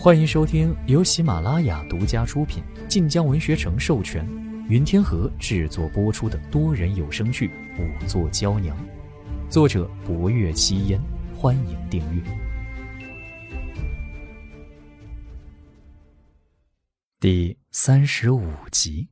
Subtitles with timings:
[0.00, 4.24] 欢迎收听由喜马拉雅独家出品、晋江文学城授权、
[4.68, 7.48] 云天河制作播出的多人有声剧
[7.80, 8.76] 《五座娇娘》，
[9.50, 11.00] 作者：博月七烟。
[11.36, 12.22] 欢迎订阅。
[17.18, 19.08] 第三十五集。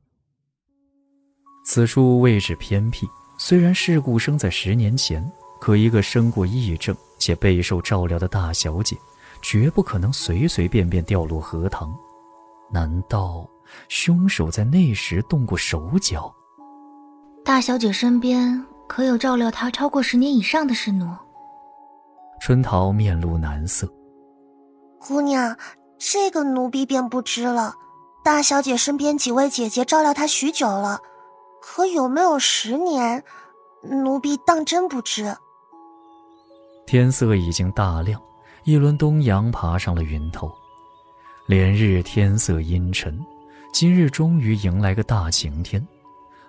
[1.65, 3.05] 此处位置偏僻，
[3.37, 5.21] 虽然事故生在十年前，
[5.59, 8.95] 可一个生过癔症且备受照料的大小姐。
[9.41, 11.93] 绝不可能随随便便掉落荷塘，
[12.71, 13.47] 难道
[13.89, 16.33] 凶手在那时动过手脚？
[17.43, 21.07] 大小姐身边可有照料她超过十年以上的侍奴？
[22.41, 23.91] 春桃面露难色。
[24.99, 25.57] 姑娘，
[25.97, 27.73] 这个奴婢便不知了。
[28.23, 30.99] 大小姐身边几位姐姐照料她许久了，
[31.61, 33.23] 可有没有十年，
[33.83, 35.37] 奴婢当真不知。
[36.85, 38.21] 天色已经大亮。
[38.67, 40.53] 一轮东阳爬上了云头，
[41.47, 43.17] 连日天色阴沉，
[43.71, 45.81] 今日终于迎来个大晴天。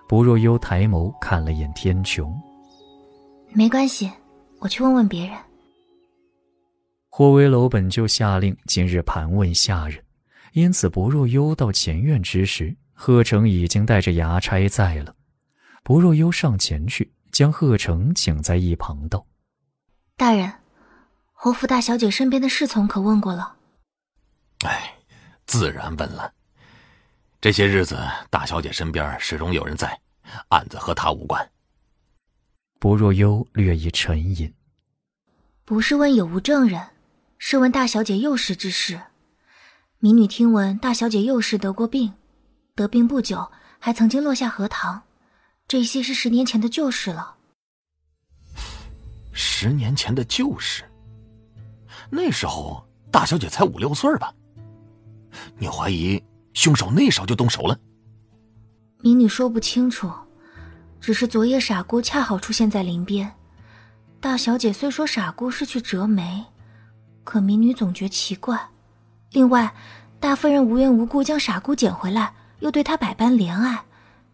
[0.05, 2.29] 不若幽抬眸看了眼天穹，
[3.53, 4.11] 没关系，
[4.59, 5.37] 我去问问别人。
[7.07, 10.03] 霍威楼本就下令今日盘问下人，
[10.51, 15.15] 因此不若幽到前院之时，贺成已经带着衙差在了。
[15.85, 19.25] 不若幽上前去，将贺成请在一旁道
[20.19, 20.51] ：“大人。”
[21.41, 23.55] 侯府大小姐身边的侍从可问过了？
[24.65, 24.93] 哎，
[25.45, 26.33] 自然问了。
[27.39, 27.97] 这些日子，
[28.29, 29.97] 大小姐身边始终有人在，
[30.49, 31.49] 案子和她无关。
[32.77, 34.53] 不若幽略一沉吟，
[35.63, 36.89] 不是问有无证人，
[37.37, 38.99] 是问大小姐幼时之事。
[39.99, 42.13] 民女听闻大小姐幼时得过病，
[42.75, 45.01] 得病不久还曾经落下荷塘，
[45.69, 47.37] 这些是十年前的旧事了。
[49.31, 50.83] 十年前的旧事。
[52.09, 54.33] 那时候大小姐才五六岁吧？
[55.57, 56.21] 你怀疑
[56.53, 57.77] 凶手那时候就动手了？
[59.01, 60.11] 民女说不清楚，
[60.99, 63.31] 只是昨夜傻姑恰好出现在林边。
[64.19, 66.43] 大小姐虽说傻姑是去折梅，
[67.23, 68.59] 可民女总觉奇怪。
[69.31, 69.73] 另外，
[70.19, 73.81] 大夫人无缘无故将傻姑捡回来，又对她百般怜爱，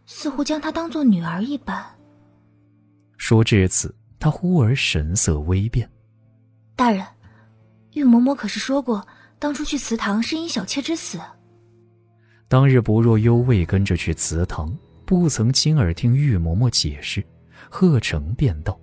[0.06, 1.85] 似乎将她当做女儿一般。
[3.17, 5.88] 说至此，她忽而神色微变。
[6.75, 7.06] 大人。
[7.95, 9.07] 玉嬷嬷可是说过，
[9.39, 11.17] 当初去祠堂是因小妾之死。
[12.50, 17.25] 当日不若幽未跟着去祠堂，不曾亲耳听玉嬷嬷解释，
[17.69, 18.78] 贺成便道：“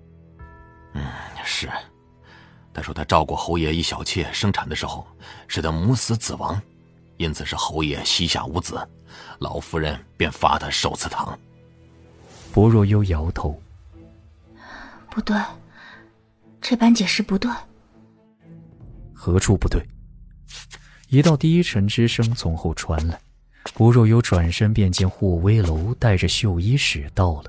[0.94, 1.04] 嗯，
[1.44, 1.68] 是。
[2.72, 5.06] 他说他照顾侯爷一小妾生产的时候，
[5.46, 6.58] 使得母死子亡，
[7.18, 8.80] 因此是侯爷膝下无子，
[9.38, 11.38] 老夫人便罚他守祠堂。”
[12.50, 13.60] 不若幽摇头
[15.10, 15.38] ：“不对，
[16.62, 17.50] 这般解释不对。”
[19.22, 19.80] 何处不对？
[21.08, 23.20] 一道低沉之声从后传来，
[23.72, 27.44] 不若幽转身便见霍威楼带着绣衣使到了。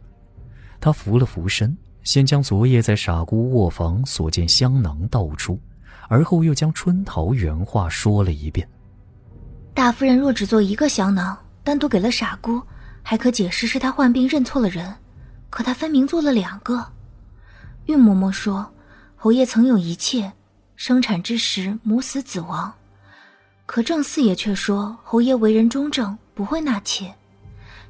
[0.79, 5.59] 他扶了扶身，先将昨夜在傻姑卧房所见香囊道出，
[6.07, 8.69] 而后又将春桃原话说了一遍。
[9.73, 12.61] 大夫人若只做一个香囊，单独给了傻姑，
[13.01, 14.94] 还可解释是她患病认错了人。
[15.50, 16.85] 可她分明做了两个。
[17.88, 18.72] 玉嬷嬷说，
[19.16, 20.31] 侯爷曾有一妾。
[20.75, 22.73] 生产之时，母死子亡，
[23.66, 27.13] 可郑四爷却说侯爷为人忠正，不会纳妾。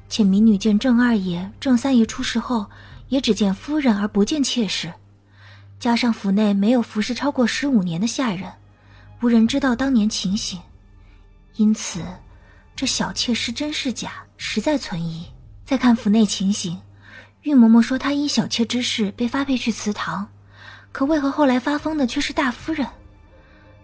[0.08, 2.66] 且民女见郑二爷、郑三爷出事后，
[3.08, 4.92] 也只见夫人而不见妾室，
[5.80, 8.52] 加上府内没有服侍超过十五年的下人，
[9.22, 10.60] 无人知道当年情形，
[11.56, 12.04] 因此
[12.76, 15.26] 这小妾是真是假，实在存疑。
[15.64, 16.78] 再看府内情形，
[17.42, 20.28] 玉嬷嬷说她因小妾之事被发配去祠堂。
[20.94, 22.86] 可为何后来发疯的却是大夫人？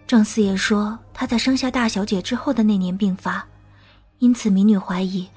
[0.07, 3.45] 郑四爷说他在生下大小姐之后的那年病发，
[4.19, 5.27] 因此民女怀疑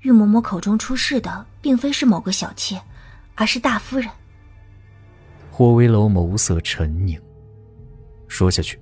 [0.00, 2.78] 玉嬷嬷口中出事的并非是某个小妾，
[3.34, 4.10] 而是大夫人。
[5.50, 7.18] 霍威楼眸色沉凝，
[8.28, 8.78] 说下去，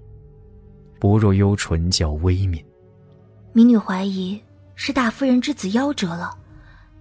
[0.99, 2.61] 薄若幽唇角微抿。
[3.53, 4.43] 民女怀疑
[4.75, 6.37] 是大夫人之子夭折了，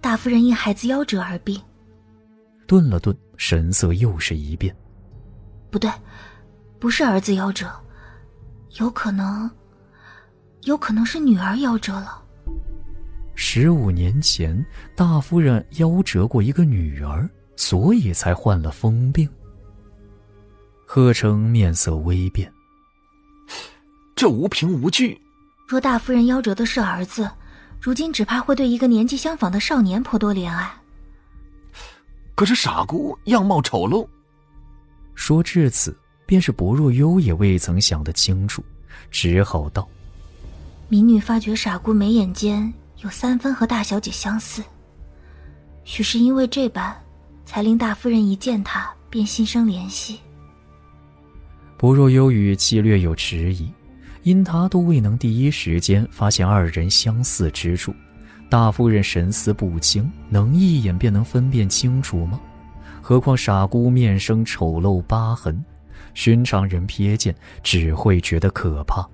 [0.00, 1.60] 大夫人因孩子夭折而病。
[2.68, 4.72] 顿了顿，神色又是一变。
[5.70, 5.90] 不对，
[6.78, 7.70] 不是儿子夭折，
[8.78, 9.50] 有可能，
[10.62, 12.20] 有可能是女儿夭折了。
[13.34, 14.64] 十五年前，
[14.96, 19.28] 大夫人夭折过一个女儿，所以才患了疯病。
[20.84, 22.52] 贺成面色微变，
[24.16, 25.18] 这无凭无据。
[25.68, 27.30] 若大夫人夭折的是儿子，
[27.80, 30.68] 如今只怕会对一个年纪相仿的少年颇多怜爱。
[32.34, 34.06] 可是傻姑样貌丑陋。
[35.14, 35.96] 说至此，
[36.26, 38.64] 便是薄若幽也未曾想得清楚，
[39.10, 39.88] 只好道
[40.88, 42.72] ：“民女发觉傻姑眉眼间
[43.02, 44.62] 有三分和大小姐相似，
[45.84, 46.94] 许是因为这般，
[47.44, 50.18] 才令大夫人一见她便心生怜惜。
[51.76, 53.70] 薄若幽语气略有迟疑，
[54.22, 57.94] 因他都未能第一时间发现二人相似之处。
[58.50, 62.38] 大夫人神思不清，能一眼便能分辨清楚吗？
[63.10, 65.64] 何况傻姑面生丑陋疤痕，
[66.14, 69.04] 寻常人瞥见只会觉得可怕。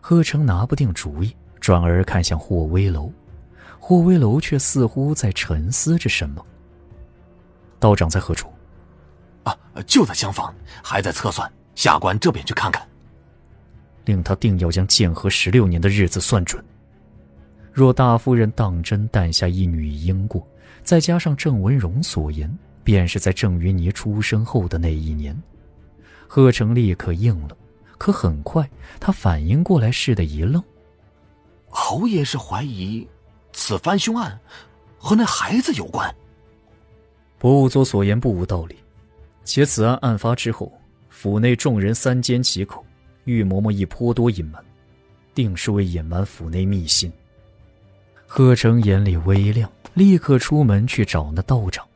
[0.00, 3.12] 贺成拿不定主意，转而看向霍威楼，
[3.78, 6.42] 霍威楼却似乎在沉思着什么。
[7.78, 8.48] 道长在何处？
[9.42, 9.54] 啊，
[9.86, 11.46] 就在厢房，还在测算。
[11.74, 12.82] 下官这边去看看。
[14.06, 16.64] 令他定要将建和十六年的日子算准。
[17.70, 20.48] 若大夫人当真诞下一女婴过，
[20.82, 22.50] 再加上郑文荣所言，
[22.90, 25.40] 便是在郑云霓出生后的那一年。
[26.26, 27.56] 贺成立刻应了，
[27.96, 30.60] 可很快他反应过来似的，一愣。
[31.68, 33.06] 侯爷是怀疑
[33.52, 34.36] 此番凶案
[34.98, 36.12] 和那孩子有关？
[37.38, 38.74] 博物座所言不无道理，
[39.44, 40.72] 且此案案发之后，
[41.10, 42.84] 府内众人三缄其口，
[43.22, 44.60] 玉嬷嬷亦颇多隐瞒，
[45.32, 47.12] 定是为隐瞒府内密信。
[48.26, 51.86] 贺成眼里微亮，立刻出门去找那道长。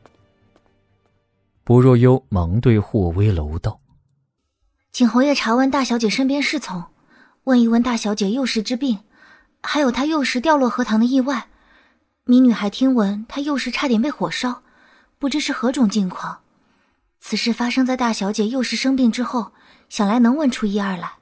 [1.65, 3.81] 不若幽忙对霍威楼道
[4.93, 6.83] ：“请侯爷查问大小姐身边侍从，
[7.45, 8.99] 问一问大小姐幼时之病，
[9.63, 11.47] 还有她幼时掉落荷塘的意外。
[12.25, 14.61] 民女还听闻她幼时差点被火烧，
[15.17, 16.41] 不知是何种境况。
[17.19, 19.51] 此事发生在大小姐幼时生病之后，
[19.89, 21.13] 想来能问出一二来。”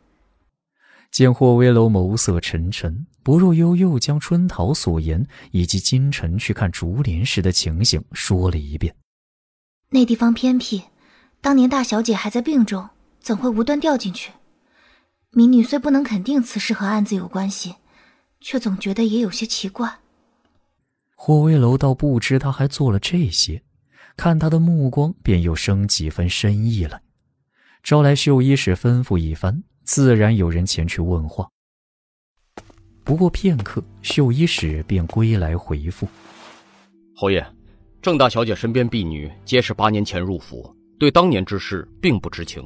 [1.09, 8.93] 见霍威楼眸色沉沉，不若幽又将春桃所言以及今晨去看竹林时的情形说了一遍。
[9.93, 10.81] 那地方偏僻，
[11.39, 14.31] 当年大小姐还在病中，怎会无端掉进去？
[15.29, 17.75] 民女虽不能肯定此事和案子有关系，
[18.41, 19.99] 却总觉得也有些奇怪。
[21.13, 23.61] 霍威楼倒不知他还做了这些，
[24.17, 27.01] 看他的目光便又生几分深意了，
[27.83, 29.63] 招来绣衣使吩咐一番。
[29.83, 31.47] 自然有人前去问话。
[33.03, 36.07] 不过片刻，绣衣使便归来回复
[37.15, 37.45] ：“侯爷，
[38.03, 42.61] 郑大小姐身边婢女皆是八年前入府，对当年之事并不知情。”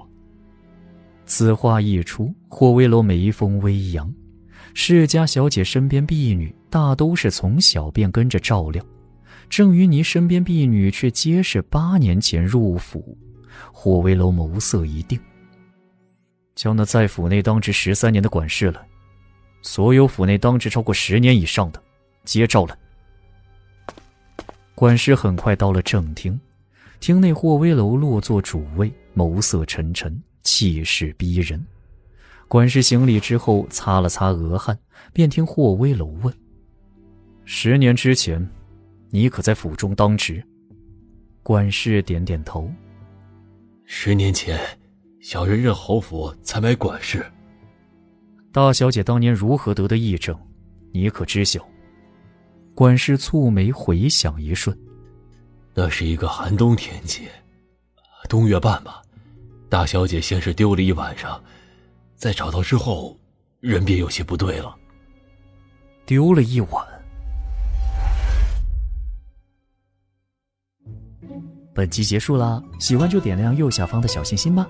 [1.27, 4.11] 此话一出，霍威楼眉峰微扬。
[4.73, 8.83] 世家小姐身边婢女大都是从小便跟着照料，
[9.47, 13.15] 郑云霓身边婢女却皆是八年前入府。
[13.71, 15.19] 霍威楼眸色一定。
[16.55, 18.81] 将那在府内当值十三年的管事来，
[19.61, 21.79] 所有府内当值超过十年以上的，
[22.25, 22.75] 皆召来。
[24.77, 26.39] 管事很快到了正厅，
[26.99, 31.59] 厅内霍威楼落座主位，眸色沉沉，气势逼人。
[32.47, 34.77] 管事行礼之后，擦了擦额汗，
[35.11, 36.31] 便听霍威楼问
[37.43, 38.47] ：“十年之前，
[39.09, 40.43] 你可在府中当值？”
[41.41, 42.71] 管事点点头
[43.83, 44.59] ：“十年前。”
[45.19, 47.25] 小人任侯府参买管事。
[48.51, 50.39] 大小姐当年如何得的癔症，
[50.91, 51.67] 你可知晓？
[52.77, 54.77] 管事蹙眉回想一瞬，
[55.73, 57.27] 那是一个寒冬天气，
[58.29, 59.01] 冬月半吧。
[59.67, 61.43] 大小姐先是丢了一晚上，
[62.15, 63.17] 在找到之后，
[63.61, 64.75] 人便有些不对了。
[66.05, 66.85] 丢了一晚。
[71.73, 74.69] 本集结束啦，喜欢就点亮右下方的小心心吧。